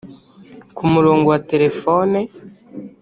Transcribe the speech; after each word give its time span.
Ku 0.75 0.83
murongo 0.93 1.25
wa 1.33 1.39
Telefone 1.51 2.19